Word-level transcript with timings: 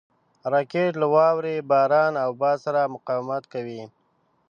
راکټ 0.53 0.91
له 1.01 1.07
واورې، 1.13 1.55
باران 1.69 2.13
او 2.23 2.31
باد 2.41 2.57
سره 2.65 2.91
مقاومت 2.95 3.43
کوي 3.53 3.81